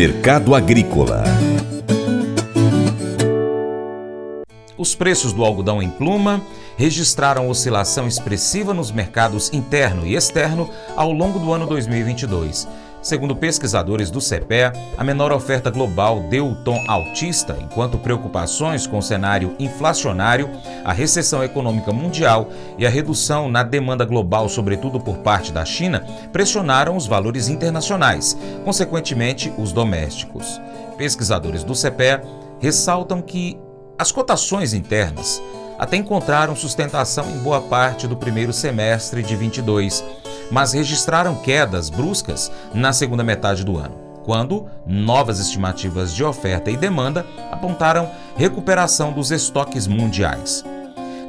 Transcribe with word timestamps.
Mercado 0.00 0.54
Agrícola 0.54 1.24
Os 4.78 4.94
preços 4.94 5.34
do 5.34 5.44
algodão 5.44 5.82
em 5.82 5.90
pluma 5.90 6.40
registraram 6.78 7.50
oscilação 7.50 8.08
expressiva 8.08 8.72
nos 8.72 8.90
mercados 8.90 9.52
interno 9.52 10.06
e 10.06 10.16
externo 10.16 10.70
ao 10.96 11.12
longo 11.12 11.38
do 11.38 11.52
ano 11.52 11.66
2022. 11.66 12.66
Segundo 13.02 13.34
pesquisadores 13.34 14.10
do 14.10 14.20
CPE, 14.20 14.72
a 14.96 15.02
menor 15.02 15.32
oferta 15.32 15.70
global 15.70 16.20
deu 16.28 16.48
o 16.48 16.54
tom 16.54 16.84
altista, 16.86 17.56
enquanto 17.58 17.96
preocupações 17.96 18.86
com 18.86 18.98
o 18.98 19.02
cenário 19.02 19.56
inflacionário, 19.58 20.50
a 20.84 20.92
recessão 20.92 21.42
econômica 21.42 21.92
mundial 21.92 22.50
e 22.76 22.86
a 22.86 22.90
redução 22.90 23.48
na 23.48 23.62
demanda 23.62 24.04
global, 24.04 24.50
sobretudo 24.50 25.00
por 25.00 25.18
parte 25.18 25.50
da 25.50 25.64
China, 25.64 26.04
pressionaram 26.30 26.94
os 26.94 27.06
valores 27.06 27.48
internacionais, 27.48 28.36
consequentemente, 28.66 29.50
os 29.56 29.72
domésticos. 29.72 30.60
Pesquisadores 30.98 31.64
do 31.64 31.74
CPE 31.74 32.20
ressaltam 32.60 33.22
que 33.22 33.58
as 33.98 34.12
cotações 34.12 34.74
internas 34.74 35.42
até 35.78 35.96
encontraram 35.96 36.54
sustentação 36.54 37.30
em 37.30 37.38
boa 37.38 37.62
parte 37.62 38.06
do 38.06 38.14
primeiro 38.14 38.52
semestre 38.52 39.22
de 39.22 39.34
22, 39.34 40.04
mas 40.50 40.72
registraram 40.72 41.36
quedas 41.36 41.90
bruscas 41.90 42.50
na 42.74 42.92
segunda 42.92 43.24
metade 43.24 43.64
do 43.64 43.76
ano, 43.76 43.94
quando 44.24 44.66
novas 44.86 45.38
estimativas 45.38 46.14
de 46.14 46.24
oferta 46.24 46.70
e 46.70 46.76
demanda 46.76 47.26
apontaram 47.50 48.10
recuperação 48.36 49.12
dos 49.12 49.30
estoques 49.30 49.86
mundiais. 49.86 50.64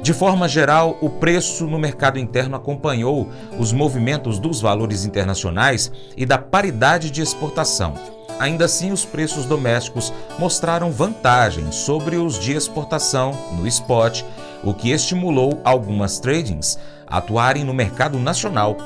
De 0.02 0.12
forma 0.12 0.48
geral, 0.48 0.98
o 1.00 1.08
preço 1.08 1.66
no 1.66 1.78
mercado 1.78 2.18
interno 2.18 2.56
acompanhou 2.56 3.28
os 3.58 3.72
movimentos 3.72 4.38
dos 4.38 4.60
valores 4.60 5.04
internacionais 5.04 5.92
e 6.16 6.26
da 6.26 6.38
paridade 6.38 7.08
de 7.08 7.22
exportação 7.22 7.94
Ainda 8.42 8.64
assim, 8.64 8.90
os 8.90 9.04
preços 9.04 9.44
domésticos 9.44 10.12
mostraram 10.36 10.90
vantagem 10.90 11.70
sobre 11.70 12.16
os 12.16 12.40
de 12.40 12.52
exportação 12.52 13.32
no 13.52 13.68
spot, 13.68 14.24
o 14.64 14.74
que 14.74 14.90
estimulou 14.90 15.60
algumas 15.64 16.18
tradings 16.18 16.76
a 17.06 17.18
atuarem 17.18 17.62
no 17.62 17.72
mercado 17.72 18.18
nacional. 18.18 18.76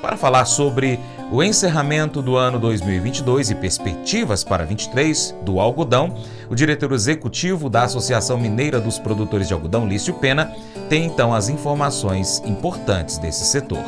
Para 0.00 0.16
falar 0.16 0.44
sobre 0.44 0.98
o 1.32 1.42
encerramento 1.42 2.22
do 2.22 2.36
ano 2.36 2.58
2022 2.58 3.50
e 3.50 3.54
perspectivas 3.54 4.44
para 4.44 4.64
23 4.64 5.34
do 5.44 5.58
algodão, 5.58 6.14
o 6.48 6.54
diretor 6.54 6.92
executivo 6.92 7.68
da 7.68 7.84
Associação 7.84 8.38
Mineira 8.38 8.80
dos 8.80 8.98
Produtores 8.98 9.48
de 9.48 9.54
Algodão, 9.54 9.88
Lício 9.88 10.14
Pena, 10.14 10.52
tem 10.88 11.04
então 11.04 11.34
as 11.34 11.48
informações 11.48 12.42
importantes 12.46 13.18
desse 13.18 13.44
setor. 13.44 13.82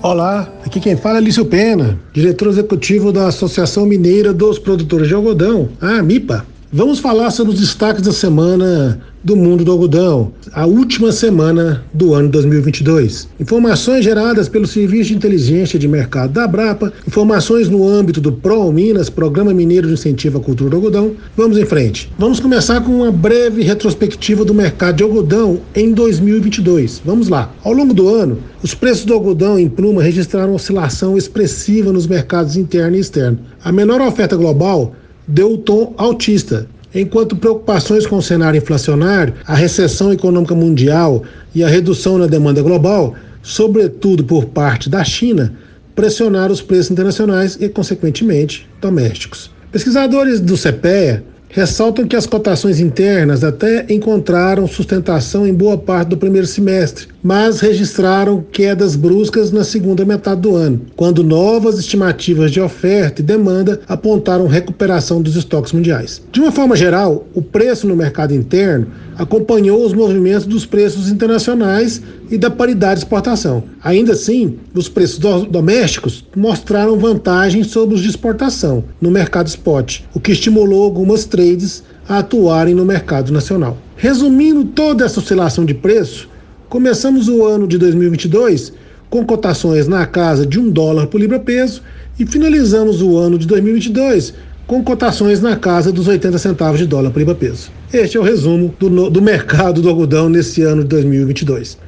Olá, 0.00 0.48
aqui 0.64 0.78
quem 0.78 0.96
fala 0.96 1.18
é 1.18 1.20
Lício 1.20 1.44
Pena, 1.44 1.98
diretor 2.12 2.48
executivo 2.48 3.12
da 3.12 3.26
Associação 3.26 3.84
Mineira 3.84 4.32
dos 4.32 4.56
Produtores 4.58 5.08
de 5.08 5.14
Algodão, 5.14 5.70
a 5.80 6.00
MIPA. 6.00 6.46
Vamos 6.70 6.98
falar 6.98 7.30
sobre 7.30 7.54
os 7.54 7.60
destaques 7.60 8.02
da 8.02 8.12
semana 8.12 9.00
do 9.24 9.34
mundo 9.34 9.64
do 9.64 9.72
algodão, 9.72 10.32
a 10.52 10.66
última 10.66 11.10
semana 11.10 11.82
do 11.94 12.12
ano 12.12 12.28
2022. 12.28 13.26
Informações 13.40 14.04
geradas 14.04 14.50
pelo 14.50 14.66
Serviço 14.66 15.08
de 15.08 15.16
Inteligência 15.16 15.78
de 15.78 15.88
Mercado 15.88 16.34
da 16.34 16.44
Abrapa, 16.44 16.92
informações 17.06 17.70
no 17.70 17.88
âmbito 17.88 18.20
do 18.20 18.32
PRO 18.32 18.70
Minas, 18.70 19.08
Programa 19.08 19.54
Mineiro 19.54 19.88
de 19.88 19.94
Incentivo 19.94 20.36
à 20.36 20.40
Cultura 20.42 20.68
do 20.68 20.76
Algodão. 20.76 21.12
Vamos 21.34 21.56
em 21.56 21.64
frente. 21.64 22.12
Vamos 22.18 22.38
começar 22.38 22.82
com 22.82 22.92
uma 22.92 23.10
breve 23.10 23.62
retrospectiva 23.62 24.44
do 24.44 24.52
mercado 24.52 24.96
de 24.96 25.02
algodão 25.02 25.60
em 25.74 25.92
2022. 25.94 27.00
Vamos 27.02 27.30
lá. 27.30 27.50
Ao 27.64 27.72
longo 27.72 27.94
do 27.94 28.08
ano, 28.08 28.40
os 28.62 28.74
preços 28.74 29.06
do 29.06 29.14
algodão 29.14 29.58
em 29.58 29.70
pluma 29.70 30.02
registraram 30.02 30.54
oscilação 30.54 31.16
expressiva 31.16 31.92
nos 31.92 32.06
mercados 32.06 32.58
interno 32.58 32.94
e 32.94 33.00
externo. 33.00 33.38
A 33.64 33.72
menor 33.72 34.02
oferta 34.02 34.36
global 34.36 34.92
deu 35.28 35.52
o 35.52 35.58
tom 35.58 35.94
altista, 35.98 36.66
enquanto 36.94 37.36
preocupações 37.36 38.06
com 38.06 38.16
o 38.16 38.22
cenário 38.22 38.58
inflacionário, 38.58 39.34
a 39.46 39.54
recessão 39.54 40.12
econômica 40.12 40.54
mundial 40.54 41.22
e 41.54 41.62
a 41.62 41.68
redução 41.68 42.16
na 42.16 42.26
demanda 42.26 42.62
global, 42.62 43.14
sobretudo 43.42 44.24
por 44.24 44.46
parte 44.46 44.88
da 44.88 45.04
China, 45.04 45.54
pressionaram 45.94 46.52
os 46.52 46.62
preços 46.62 46.90
internacionais 46.90 47.58
e, 47.60 47.68
consequentemente, 47.68 48.68
domésticos. 48.80 49.50
Pesquisadores 49.70 50.40
do 50.40 50.56
CPEA 50.56 51.22
ressaltam 51.50 52.06
que 52.06 52.16
as 52.16 52.26
cotações 52.26 52.78
internas 52.78 53.42
até 53.42 53.86
encontraram 53.88 54.66
sustentação 54.66 55.46
em 55.46 55.52
boa 55.52 55.76
parte 55.76 56.10
do 56.10 56.16
primeiro 56.16 56.46
semestre, 56.46 57.08
mas 57.28 57.60
registraram 57.60 58.42
quedas 58.50 58.96
bruscas 58.96 59.52
na 59.52 59.62
segunda 59.62 60.02
metade 60.02 60.40
do 60.40 60.56
ano, 60.56 60.80
quando 60.96 61.22
novas 61.22 61.78
estimativas 61.78 62.50
de 62.50 62.58
oferta 62.58 63.20
e 63.20 63.24
demanda 63.24 63.82
apontaram 63.86 64.46
recuperação 64.46 65.20
dos 65.20 65.36
estoques 65.36 65.74
mundiais. 65.74 66.22
De 66.32 66.40
uma 66.40 66.50
forma 66.50 66.74
geral, 66.74 67.26
o 67.34 67.42
preço 67.42 67.86
no 67.86 67.94
mercado 67.94 68.34
interno 68.34 68.86
acompanhou 69.18 69.84
os 69.84 69.92
movimentos 69.92 70.46
dos 70.46 70.64
preços 70.64 71.10
internacionais 71.10 72.00
e 72.30 72.38
da 72.38 72.48
paridade 72.48 73.00
de 73.00 73.04
exportação. 73.04 73.62
Ainda 73.84 74.12
assim, 74.12 74.56
os 74.72 74.88
preços 74.88 75.18
do 75.18 75.44
domésticos 75.44 76.24
mostraram 76.34 76.98
vantagem 76.98 77.62
sobre 77.62 77.94
os 77.94 78.00
de 78.00 78.08
exportação 78.08 78.84
no 79.02 79.10
mercado 79.10 79.48
spot, 79.48 80.00
o 80.14 80.20
que 80.20 80.32
estimulou 80.32 80.82
algumas 80.82 81.26
trades 81.26 81.84
a 82.08 82.20
atuarem 82.20 82.74
no 82.74 82.86
mercado 82.86 83.30
nacional. 83.30 83.76
Resumindo 83.96 84.64
toda 84.64 85.04
essa 85.04 85.20
oscilação 85.20 85.66
de 85.66 85.74
preço, 85.74 86.26
começamos 86.68 87.28
o 87.28 87.46
ano 87.46 87.66
de 87.66 87.78
2022 87.78 88.72
com 89.08 89.24
cotações 89.24 89.88
na 89.88 90.04
casa 90.04 90.44
de 90.44 90.60
um 90.60 90.68
dólar 90.68 91.06
por 91.06 91.18
libra 91.18 91.38
peso 91.38 91.82
e 92.18 92.26
finalizamos 92.26 93.00
o 93.00 93.16
ano 93.16 93.38
de 93.38 93.46
2022 93.46 94.34
com 94.66 94.84
cotações 94.84 95.40
na 95.40 95.56
casa 95.56 95.90
dos 95.90 96.06
80 96.06 96.36
centavos 96.36 96.78
de 96.78 96.86
dólar 96.86 97.10
por 97.10 97.18
libra 97.20 97.34
peso. 97.34 97.70
Este 97.90 98.18
é 98.18 98.20
o 98.20 98.22
resumo 98.22 98.74
do, 98.78 99.08
do 99.08 99.22
mercado 99.22 99.80
do 99.80 99.88
algodão 99.88 100.28
nesse 100.28 100.62
ano 100.62 100.82
de 100.82 100.88
2022. 100.88 101.78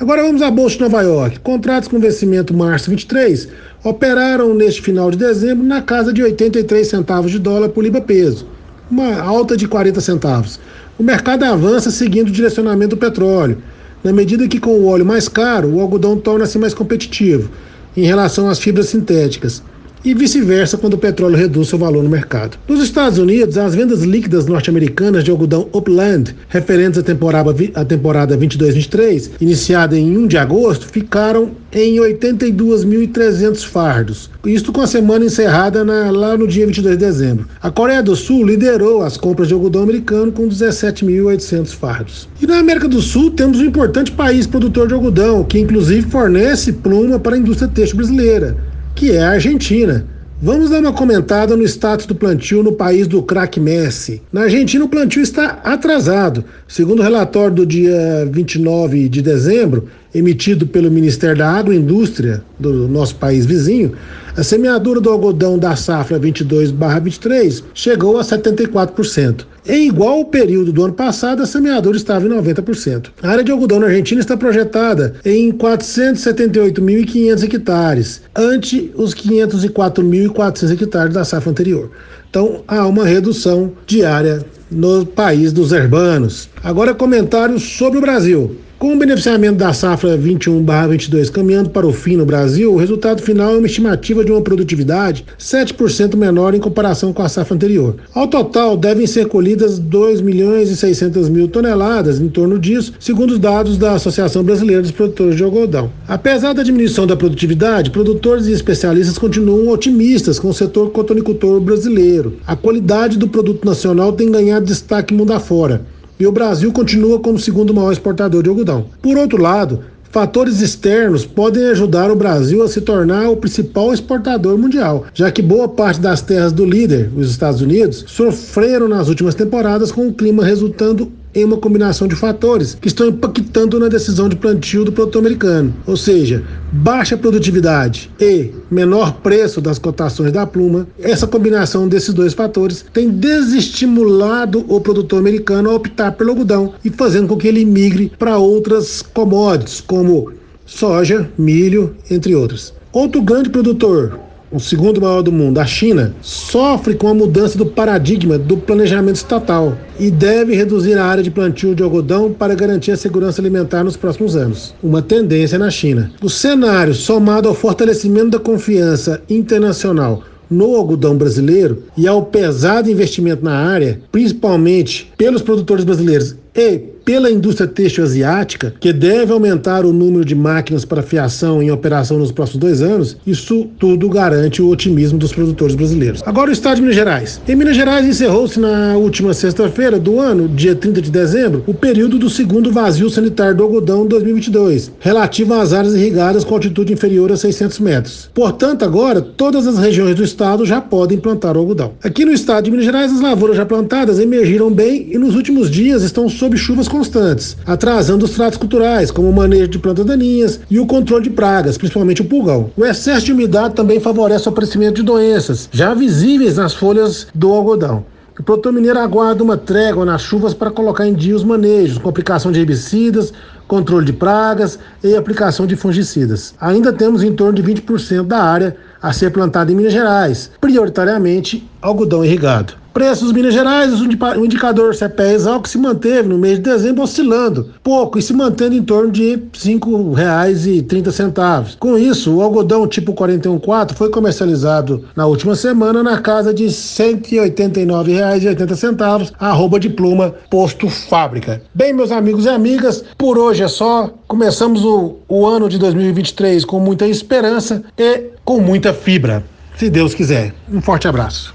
Agora 0.00 0.22
vamos 0.22 0.40
à 0.40 0.50
Bolsa 0.50 0.76
de 0.76 0.80
Nova 0.80 1.02
York. 1.02 1.40
Contratos 1.40 1.88
com 1.88 2.00
vencimento 2.00 2.54
março 2.54 2.88
23 2.88 3.48
operaram 3.84 4.54
neste 4.54 4.80
final 4.80 5.10
de 5.10 5.18
dezembro 5.18 5.64
na 5.64 5.82
casa 5.82 6.10
de 6.10 6.22
83 6.22 6.86
centavos 6.86 7.30
de 7.30 7.38
dólar 7.38 7.68
por 7.68 7.84
libra 7.84 8.00
peso, 8.00 8.46
uma 8.90 9.20
alta 9.20 9.56
de 9.58 9.68
40 9.68 10.00
centavos. 10.00 10.58
O 10.98 11.02
mercado 11.02 11.44
avança 11.44 11.90
seguindo 11.90 12.28
o 12.28 12.32
direcionamento 12.32 12.96
do 12.96 12.96
petróleo. 12.96 13.58
Na 14.02 14.12
medida 14.12 14.48
que 14.48 14.58
com 14.58 14.70
o 14.70 14.86
óleo 14.86 15.06
mais 15.06 15.28
caro, 15.28 15.68
o 15.68 15.80
algodão 15.80 16.16
torna-se 16.16 16.58
mais 16.58 16.74
competitivo 16.74 17.50
em 17.96 18.04
relação 18.04 18.48
às 18.48 18.58
fibras 18.58 18.86
sintéticas 18.86 19.62
e 20.04 20.14
vice-versa 20.14 20.76
quando 20.76 20.94
o 20.94 20.98
petróleo 20.98 21.36
reduz 21.36 21.68
seu 21.68 21.78
valor 21.78 22.02
no 22.02 22.10
mercado. 22.10 22.58
Nos 22.68 22.82
Estados 22.82 23.18
Unidos, 23.18 23.56
as 23.56 23.74
vendas 23.74 24.02
líquidas 24.02 24.46
norte-americanas 24.46 25.24
de 25.24 25.30
algodão 25.30 25.68
Upland, 25.72 26.34
referentes 26.48 26.98
à 26.98 27.02
temporada, 27.02 27.54
à 27.74 27.84
temporada 27.84 28.36
22-23, 28.36 29.30
iniciada 29.40 29.98
em 29.98 30.16
1 30.16 30.26
de 30.26 30.38
agosto, 30.38 30.86
ficaram 30.86 31.50
em 31.72 31.96
82.300 31.96 33.64
fardos. 33.64 34.30
Isto 34.44 34.72
com 34.72 34.80
a 34.80 34.86
semana 34.86 35.24
encerrada 35.24 35.84
na, 35.84 36.10
lá 36.10 36.36
no 36.36 36.46
dia 36.46 36.66
22 36.66 36.98
de 36.98 37.04
dezembro. 37.04 37.46
A 37.62 37.70
Coreia 37.70 38.02
do 38.02 38.14
Sul 38.14 38.44
liderou 38.44 39.02
as 39.02 39.16
compras 39.16 39.48
de 39.48 39.54
algodão 39.54 39.82
americano 39.82 40.32
com 40.32 40.48
17.800 40.48 41.68
fardos. 41.68 42.28
E 42.40 42.46
na 42.46 42.58
América 42.58 42.88
do 42.88 43.00
Sul 43.00 43.30
temos 43.30 43.60
um 43.60 43.64
importante 43.64 44.12
país 44.12 44.46
produtor 44.46 44.88
de 44.88 44.94
algodão, 44.94 45.44
que 45.44 45.58
inclusive 45.58 46.10
fornece 46.10 46.72
pluma 46.72 47.18
para 47.18 47.36
a 47.36 47.38
indústria 47.38 47.68
têxtil 47.68 47.96
brasileira 47.98 48.71
que 48.94 49.12
é 49.12 49.22
a 49.22 49.30
Argentina. 49.30 50.06
Vamos 50.44 50.70
dar 50.70 50.80
uma 50.80 50.92
comentada 50.92 51.56
no 51.56 51.62
status 51.62 52.04
do 52.04 52.16
plantio 52.16 52.64
no 52.64 52.72
país 52.72 53.06
do 53.06 53.22
craque 53.22 53.60
Messi. 53.60 54.20
Na 54.32 54.42
Argentina, 54.42 54.84
o 54.84 54.88
plantio 54.88 55.22
está 55.22 55.60
atrasado. 55.62 56.44
Segundo 56.66 56.98
o 56.98 57.02
relatório 57.04 57.54
do 57.54 57.64
dia 57.64 58.28
29 58.28 59.08
de 59.08 59.22
dezembro, 59.22 59.86
emitido 60.12 60.66
pelo 60.66 60.90
Ministério 60.90 61.38
da 61.38 61.48
Agroindústria 61.48 62.42
do 62.58 62.88
nosso 62.88 63.14
país 63.14 63.46
vizinho, 63.46 63.92
a 64.36 64.42
semeadura 64.42 65.00
do 65.00 65.10
algodão 65.10 65.56
da 65.56 65.76
safra 65.76 66.18
22/23 66.18 67.62
chegou 67.72 68.18
a 68.18 68.24
74%. 68.24 69.46
Em 69.66 69.86
igual 69.86 70.18
ao 70.18 70.24
período 70.24 70.72
do 70.72 70.84
ano 70.84 70.92
passado, 70.92 71.40
a 71.42 71.46
semeadura 71.46 71.96
estava 71.96 72.26
em 72.26 72.30
90%. 72.30 73.10
A 73.22 73.28
área 73.28 73.44
de 73.44 73.52
algodão 73.52 73.78
na 73.78 73.86
Argentina 73.86 74.20
está 74.20 74.36
projetada 74.36 75.14
em 75.24 75.52
478.500 75.52 77.44
hectares, 77.44 78.22
ante 78.34 78.90
os 78.96 79.14
504.400 79.14 80.72
hectares 80.72 81.14
da 81.14 81.24
safra 81.24 81.50
anterior. 81.50 81.92
Então, 82.28 82.64
há 82.66 82.84
uma 82.86 83.04
redução 83.04 83.72
de 83.86 84.04
área 84.04 84.44
no 84.68 85.06
país 85.06 85.52
dos 85.52 85.70
herbanos. 85.70 86.48
Agora, 86.64 86.92
comentários 86.92 87.62
sobre 87.62 87.98
o 87.98 88.02
Brasil. 88.02 88.56
Com 88.82 88.94
o 88.94 88.98
beneficiamento 88.98 89.58
da 89.58 89.72
safra 89.72 90.18
21/22 90.18 91.30
caminhando 91.30 91.70
para 91.70 91.86
o 91.86 91.92
fim 91.92 92.16
no 92.16 92.26
Brasil, 92.26 92.74
o 92.74 92.76
resultado 92.76 93.22
final 93.22 93.54
é 93.54 93.58
uma 93.58 93.66
estimativa 93.68 94.24
de 94.24 94.32
uma 94.32 94.42
produtividade 94.42 95.24
7% 95.38 96.16
menor 96.16 96.52
em 96.52 96.58
comparação 96.58 97.12
com 97.12 97.22
a 97.22 97.28
safra 97.28 97.54
anterior. 97.54 97.94
Ao 98.12 98.26
total, 98.26 98.76
devem 98.76 99.06
ser 99.06 99.28
colhidas 99.28 99.78
2 99.78 100.20
milhões 100.20 100.68
e 100.68 100.76
600 100.76 101.28
mil 101.28 101.46
toneladas, 101.46 102.18
em 102.18 102.28
torno 102.28 102.58
disso, 102.58 102.94
segundo 102.98 103.34
os 103.34 103.38
dados 103.38 103.78
da 103.78 103.92
Associação 103.92 104.42
Brasileira 104.42 104.82
dos 104.82 104.90
Produtores 104.90 105.36
de 105.36 105.44
Algodão. 105.44 105.88
Apesar 106.08 106.52
da 106.52 106.64
diminuição 106.64 107.06
da 107.06 107.14
produtividade, 107.14 107.92
produtores 107.92 108.48
e 108.48 108.52
especialistas 108.52 109.16
continuam 109.16 109.68
otimistas 109.68 110.40
com 110.40 110.48
o 110.48 110.54
setor 110.54 110.90
cotonicultor 110.90 111.60
brasileiro. 111.60 112.36
A 112.44 112.56
qualidade 112.56 113.16
do 113.16 113.28
produto 113.28 113.64
nacional 113.64 114.12
tem 114.12 114.28
ganhado 114.28 114.66
destaque 114.66 115.14
mundo 115.14 115.32
afora 115.32 115.91
e 116.22 116.26
o 116.26 116.30
Brasil 116.30 116.72
continua 116.72 117.18
como 117.18 117.34
o 117.34 117.40
segundo 117.40 117.74
maior 117.74 117.90
exportador 117.90 118.44
de 118.44 118.48
algodão. 118.48 118.86
Por 119.02 119.18
outro 119.18 119.42
lado, 119.42 119.80
fatores 120.12 120.60
externos 120.60 121.26
podem 121.26 121.66
ajudar 121.70 122.12
o 122.12 122.14
Brasil 122.14 122.62
a 122.62 122.68
se 122.68 122.80
tornar 122.80 123.28
o 123.28 123.36
principal 123.36 123.92
exportador 123.92 124.56
mundial, 124.56 125.04
já 125.12 125.32
que 125.32 125.42
boa 125.42 125.66
parte 125.66 126.00
das 126.00 126.22
terras 126.22 126.52
do 126.52 126.64
líder, 126.64 127.10
os 127.16 127.28
Estados 127.28 127.60
Unidos, 127.60 128.04
sofreram 128.06 128.86
nas 128.86 129.08
últimas 129.08 129.34
temporadas 129.34 129.90
com 129.90 130.06
o 130.06 130.14
clima 130.14 130.44
resultando 130.44 131.10
em 131.34 131.44
uma 131.44 131.56
combinação 131.56 132.06
de 132.06 132.14
fatores 132.14 132.76
que 132.80 132.88
estão 132.88 133.06
impactando 133.06 133.78
na 133.78 133.88
decisão 133.88 134.28
de 134.28 134.36
plantio 134.36 134.84
do 134.84 134.92
produtor 134.92 135.20
americano, 135.20 135.74
ou 135.86 135.96
seja, 135.96 136.44
baixa 136.72 137.16
produtividade 137.16 138.10
e 138.20 138.50
menor 138.70 139.14
preço 139.14 139.60
das 139.60 139.78
cotações 139.78 140.32
da 140.32 140.46
pluma. 140.46 140.86
Essa 140.98 141.26
combinação 141.26 141.88
desses 141.88 142.12
dois 142.12 142.34
fatores 142.34 142.84
tem 142.92 143.10
desestimulado 143.10 144.64
o 144.68 144.80
produtor 144.80 145.18
americano 145.18 145.70
a 145.70 145.74
optar 145.74 146.12
pelo 146.12 146.30
algodão 146.30 146.74
e 146.84 146.90
fazendo 146.90 147.28
com 147.28 147.36
que 147.36 147.48
ele 147.48 147.64
migre 147.64 148.12
para 148.18 148.38
outras 148.38 149.02
commodities 149.02 149.80
como 149.80 150.32
soja, 150.66 151.30
milho, 151.38 151.94
entre 152.10 152.34
outros. 152.34 152.74
Outro 152.92 153.22
grande 153.22 153.50
produtor 153.50 154.18
o 154.52 154.60
segundo 154.60 155.00
maior 155.00 155.22
do 155.22 155.32
mundo, 155.32 155.58
a 155.58 155.64
China, 155.64 156.14
sofre 156.20 156.94
com 156.94 157.08
a 157.08 157.14
mudança 157.14 157.56
do 157.56 157.64
paradigma 157.64 158.36
do 158.38 158.56
planejamento 158.56 159.16
estatal 159.16 159.76
e 159.98 160.10
deve 160.10 160.54
reduzir 160.54 160.98
a 160.98 161.04
área 161.04 161.22
de 161.22 161.30
plantio 161.30 161.74
de 161.74 161.82
algodão 161.82 162.32
para 162.32 162.54
garantir 162.54 162.90
a 162.90 162.96
segurança 162.96 163.40
alimentar 163.40 163.82
nos 163.82 163.96
próximos 163.96 164.36
anos. 164.36 164.74
Uma 164.82 165.00
tendência 165.00 165.58
na 165.58 165.70
China. 165.70 166.12
O 166.22 166.28
cenário, 166.28 166.94
somado 166.94 167.48
ao 167.48 167.54
fortalecimento 167.54 168.30
da 168.30 168.38
confiança 168.38 169.22
internacional 169.28 170.22
no 170.50 170.76
algodão 170.76 171.16
brasileiro 171.16 171.84
e 171.96 172.06
ao 172.06 172.26
pesado 172.26 172.90
investimento 172.90 173.42
na 173.42 173.56
área, 173.56 174.00
principalmente 174.12 175.10
pelos 175.16 175.40
produtores 175.40 175.84
brasileiros 175.84 176.36
e 176.54 176.91
pela 177.04 177.30
indústria 177.30 177.66
têxtil 177.66 178.04
asiática, 178.04 178.74
que 178.80 178.92
deve 178.92 179.32
aumentar 179.32 179.84
o 179.84 179.92
número 179.92 180.24
de 180.24 180.34
máquinas 180.34 180.84
para 180.84 181.02
fiação 181.02 181.62
em 181.62 181.70
operação 181.70 182.18
nos 182.18 182.32
próximos 182.32 182.60
dois 182.60 182.82
anos, 182.82 183.16
isso 183.26 183.68
tudo 183.78 184.08
garante 184.08 184.62
o 184.62 184.68
otimismo 184.68 185.18
dos 185.18 185.32
produtores 185.32 185.74
brasileiros. 185.74 186.22
Agora 186.24 186.50
o 186.50 186.52
estado 186.52 186.76
de 186.76 186.82
Minas 186.82 186.96
Gerais. 186.96 187.40
Em 187.48 187.56
Minas 187.56 187.76
Gerais 187.76 188.06
encerrou-se 188.06 188.58
na 188.58 188.96
última 188.96 189.34
sexta-feira 189.34 189.98
do 189.98 190.20
ano, 190.20 190.48
dia 190.48 190.74
30 190.74 191.02
de 191.02 191.10
dezembro, 191.10 191.64
o 191.66 191.74
período 191.74 192.18
do 192.18 192.30
segundo 192.30 192.70
vazio 192.70 193.10
sanitário 193.10 193.56
do 193.56 193.62
algodão 193.62 194.06
2022, 194.06 194.92
relativo 195.00 195.54
às 195.54 195.72
áreas 195.72 195.94
irrigadas 195.94 196.44
com 196.44 196.54
altitude 196.54 196.92
inferior 196.92 197.32
a 197.32 197.36
600 197.36 197.78
metros. 197.80 198.30
Portanto, 198.34 198.84
agora 198.84 199.20
todas 199.20 199.66
as 199.66 199.78
regiões 199.78 200.14
do 200.14 200.24
estado 200.24 200.64
já 200.64 200.80
podem 200.80 201.18
plantar 201.18 201.56
o 201.56 201.60
algodão. 201.60 201.92
Aqui 202.02 202.24
no 202.24 202.32
estado 202.32 202.64
de 202.64 202.70
Minas 202.70 202.86
Gerais, 202.86 203.12
as 203.12 203.20
lavouras 203.20 203.56
já 203.56 203.66
plantadas 203.66 204.18
emergiram 204.18 204.72
bem 204.72 205.08
e 205.10 205.18
nos 205.18 205.34
últimos 205.34 205.70
dias 205.70 206.02
estão 206.02 206.28
sob 206.28 206.56
chuvas 206.56 206.88
constantes, 206.92 207.56
atrasando 207.66 208.26
os 208.26 208.32
tratos 208.32 208.58
culturais, 208.58 209.10
como 209.10 209.30
o 209.30 209.32
manejo 209.32 209.68
de 209.68 209.78
plantas 209.78 210.04
daninhas 210.04 210.60
e 210.70 210.78
o 210.78 210.86
controle 210.86 211.24
de 211.24 211.30
pragas, 211.30 211.78
principalmente 211.78 212.20
o 212.20 212.26
pulgão. 212.26 212.70
O 212.76 212.84
excesso 212.84 213.24
de 213.24 213.32
umidade 213.32 213.74
também 213.74 213.98
favorece 213.98 214.46
o 214.46 214.52
aparecimento 214.52 214.96
de 214.96 215.02
doenças, 215.02 215.70
já 215.72 215.94
visíveis 215.94 216.58
nas 216.58 216.74
folhas 216.74 217.26
do 217.34 217.50
algodão. 217.50 218.04
O 218.38 218.42
produtor 218.42 218.72
mineiro 218.72 218.98
aguarda 218.98 219.42
uma 219.42 219.56
trégua 219.56 220.04
nas 220.04 220.20
chuvas 220.20 220.52
para 220.52 220.70
colocar 220.70 221.06
em 221.06 221.14
dia 221.14 221.34
os 221.34 221.44
manejos, 221.44 221.96
com 221.96 222.08
aplicação 222.08 222.52
de 222.52 222.60
herbicidas, 222.60 223.32
controle 223.66 224.04
de 224.04 224.12
pragas 224.12 224.78
e 225.02 225.16
aplicação 225.16 225.66
de 225.66 225.76
fungicidas. 225.76 226.54
Ainda 226.60 226.92
temos 226.92 227.22
em 227.22 227.32
torno 227.32 227.54
de 227.54 227.62
20% 227.62 228.24
da 228.24 228.42
área 228.42 228.76
a 229.00 229.12
ser 229.12 229.30
plantada 229.30 229.72
em 229.72 229.74
Minas 229.74 229.92
Gerais, 229.92 230.50
prioritariamente 230.60 231.66
algodão 231.80 232.24
irrigado. 232.24 232.81
Preços 232.92 233.32
Minas 233.32 233.54
Gerais, 233.54 234.00
o 234.00 234.44
indicador 234.44 234.94
CPE 234.94 235.34
Exalc 235.34 235.66
se 235.66 235.78
manteve 235.78 236.28
no 236.28 236.38
mês 236.38 236.58
de 236.58 236.64
dezembro 236.64 237.02
oscilando 237.02 237.70
pouco 237.82 238.18
e 238.18 238.22
se 238.22 238.34
mantendo 238.34 238.74
em 238.74 238.82
torno 238.82 239.10
de 239.10 239.30
R$ 239.30 239.42
5,30. 239.54 241.78
Com 241.78 241.96
isso, 241.96 242.36
o 242.36 242.42
algodão 242.42 242.86
tipo 242.86 243.14
414 243.14 243.96
foi 243.96 244.10
comercializado 244.10 245.06
na 245.16 245.24
última 245.26 245.54
semana 245.54 246.02
na 246.02 246.20
casa 246.20 246.52
de 246.52 246.64
R$ 246.64 246.70
189,80, 246.70 249.32
arroba 249.38 249.80
de 249.80 249.88
pluma 249.88 250.34
posto 250.50 250.90
fábrica. 250.90 251.62
Bem, 251.74 251.94
meus 251.94 252.12
amigos 252.12 252.44
e 252.44 252.50
amigas, 252.50 253.02
por 253.16 253.38
hoje 253.38 253.62
é 253.62 253.68
só. 253.68 254.10
Começamos 254.28 254.84
o, 254.84 255.16
o 255.28 255.46
ano 255.46 255.66
de 255.68 255.78
2023 255.78 256.64
com 256.64 256.78
muita 256.78 257.06
esperança 257.06 257.82
e 257.96 258.32
com 258.44 258.60
muita 258.60 258.92
fibra. 258.92 259.42
Se 259.76 259.88
Deus 259.88 260.12
quiser. 260.14 260.52
Um 260.70 260.82
forte 260.82 261.08
abraço. 261.08 261.54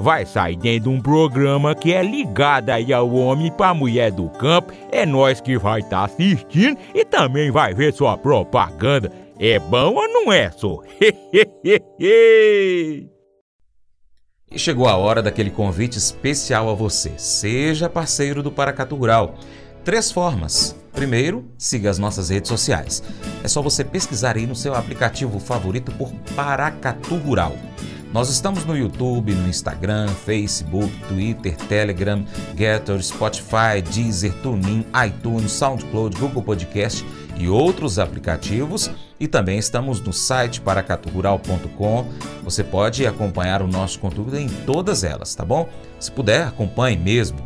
vai 0.00 0.24
sair 0.24 0.56
dentro 0.56 0.90
de 0.90 0.96
um 0.96 1.00
programa 1.00 1.74
que 1.74 1.92
é 1.92 2.02
ligado 2.02 2.70
aí 2.70 2.92
ao 2.92 3.12
homem 3.12 3.52
para 3.52 3.74
mulher 3.74 4.10
do 4.10 4.30
campo. 4.30 4.72
É 4.90 5.04
nós 5.04 5.40
que 5.40 5.58
vai 5.58 5.80
estar 5.80 5.98
tá 5.98 6.04
assistindo 6.04 6.78
e 6.94 7.04
também 7.04 7.50
vai 7.50 7.74
ver 7.74 7.92
sua 7.92 8.16
propaganda. 8.16 9.12
É 9.38 9.58
bom 9.58 9.94
ou 9.94 10.08
não 10.08 10.32
é, 10.32 10.50
só? 10.50 10.78
E 14.52 14.58
chegou 14.58 14.88
a 14.88 14.96
hora 14.96 15.22
daquele 15.22 15.48
convite 15.48 15.96
especial 15.96 16.68
a 16.68 16.74
você. 16.74 17.12
Seja 17.16 17.88
parceiro 17.88 18.42
do 18.42 18.50
Paracatu 18.50 18.96
Rural. 18.96 19.36
Três 19.84 20.10
formas. 20.10 20.74
Primeiro, 20.92 21.48
siga 21.56 21.88
as 21.88 22.00
nossas 22.00 22.30
redes 22.30 22.48
sociais. 22.48 23.00
É 23.44 23.48
só 23.48 23.62
você 23.62 23.84
pesquisar 23.84 24.36
aí 24.36 24.48
no 24.48 24.56
seu 24.56 24.74
aplicativo 24.74 25.38
favorito 25.38 25.92
por 25.92 26.10
Paracatu 26.34 27.14
Rural. 27.14 27.56
Nós 28.12 28.28
estamos 28.28 28.64
no 28.64 28.76
YouTube, 28.76 29.32
no 29.32 29.48
Instagram, 29.48 30.08
Facebook, 30.08 30.92
Twitter, 31.06 31.56
Telegram, 31.56 32.26
Getter, 32.56 33.00
Spotify, 33.00 33.80
Deezer, 33.88 34.32
TuneIn, 34.42 34.84
iTunes, 35.06 35.52
SoundCloud, 35.52 36.18
Google 36.18 36.42
Podcast 36.42 37.06
e 37.38 37.48
outros 37.48 38.00
aplicativos. 38.00 38.90
E 39.20 39.28
também 39.28 39.58
estamos 39.58 40.00
no 40.00 40.12
site 40.12 40.60
paracaturural.com. 40.60 42.06
Você 42.42 42.64
pode 42.64 43.06
acompanhar 43.06 43.62
o 43.62 43.68
nosso 43.68 44.00
conteúdo 44.00 44.36
em 44.36 44.48
todas 44.48 45.04
elas, 45.04 45.32
tá 45.36 45.44
bom? 45.44 45.68
Se 46.00 46.10
puder, 46.10 46.48
acompanhe 46.48 46.96
mesmo. 46.96 47.38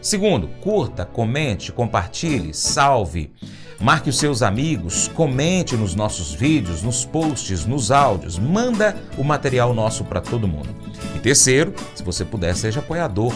Segundo, 0.00 0.48
curta, 0.60 1.04
comente, 1.04 1.70
compartilhe, 1.70 2.52
salve. 2.52 3.30
Marque 3.80 4.10
os 4.10 4.18
seus 4.18 4.42
amigos, 4.42 5.08
comente 5.08 5.74
nos 5.74 5.94
nossos 5.94 6.34
vídeos, 6.34 6.82
nos 6.82 7.06
posts, 7.06 7.64
nos 7.64 7.90
áudios, 7.90 8.38
manda 8.38 8.94
o 9.16 9.24
material 9.24 9.72
nosso 9.72 10.04
para 10.04 10.20
todo 10.20 10.46
mundo. 10.46 10.68
E 11.16 11.18
terceiro, 11.18 11.72
se 11.94 12.02
você 12.02 12.22
puder, 12.22 12.54
seja 12.54 12.80
apoiador 12.80 13.32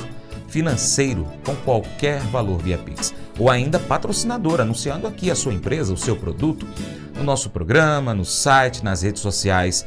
financeiro 0.46 1.26
com 1.46 1.56
qualquer 1.56 2.20
valor 2.24 2.58
via 2.58 2.76
Pix 2.76 3.14
ou 3.38 3.50
ainda 3.50 3.78
patrocinador, 3.78 4.60
anunciando 4.60 5.06
aqui 5.06 5.30
a 5.30 5.34
sua 5.34 5.54
empresa, 5.54 5.94
o 5.94 5.96
seu 5.96 6.14
produto, 6.14 6.66
no 7.16 7.24
nosso 7.24 7.48
programa, 7.48 8.12
no 8.12 8.24
site, 8.24 8.84
nas 8.84 9.00
redes 9.00 9.22
sociais. 9.22 9.86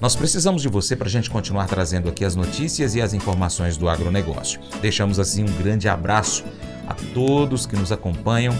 Nós 0.00 0.16
precisamos 0.16 0.62
de 0.62 0.68
você 0.68 0.96
para 0.96 1.06
a 1.06 1.10
gente 1.10 1.30
continuar 1.30 1.66
trazendo 1.66 2.08
aqui 2.08 2.24
as 2.24 2.34
notícias 2.34 2.96
e 2.96 3.00
as 3.00 3.14
informações 3.14 3.76
do 3.76 3.88
agronegócio. 3.88 4.60
Deixamos 4.80 5.20
assim 5.20 5.44
um 5.44 5.62
grande 5.62 5.88
abraço 5.88 6.44
a 6.88 6.94
todos 7.14 7.66
que 7.66 7.76
nos 7.76 7.92
acompanham 7.92 8.52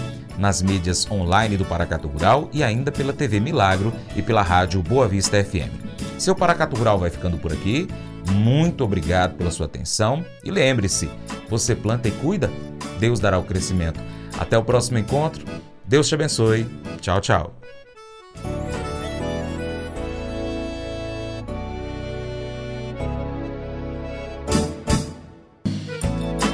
nas 0.42 0.60
mídias 0.60 1.08
online 1.08 1.56
do 1.56 1.64
Paracatu 1.64 2.08
Rural 2.08 2.50
e 2.52 2.64
ainda 2.64 2.90
pela 2.90 3.12
TV 3.12 3.38
Milagro 3.38 3.92
e 4.16 4.20
pela 4.20 4.42
rádio 4.42 4.82
Boa 4.82 5.06
Vista 5.06 5.42
FM. 5.42 5.70
Seu 6.18 6.34
Paracatu 6.34 6.74
Rural 6.74 6.98
vai 6.98 7.10
ficando 7.10 7.38
por 7.38 7.52
aqui. 7.52 7.86
Muito 8.32 8.82
obrigado 8.82 9.36
pela 9.36 9.52
sua 9.52 9.66
atenção 9.66 10.24
e 10.42 10.50
lembre-se, 10.50 11.08
você 11.48 11.76
planta 11.76 12.08
e 12.08 12.10
cuida, 12.10 12.50
Deus 12.98 13.20
dará 13.20 13.38
o 13.38 13.44
crescimento. 13.44 14.00
Até 14.36 14.58
o 14.58 14.64
próximo 14.64 14.98
encontro. 14.98 15.44
Deus 15.84 16.08
te 16.08 16.16
abençoe. 16.16 16.66
Tchau, 17.00 17.20
tchau. 17.20 17.54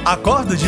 Acordo 0.05 0.55
de 0.55 0.67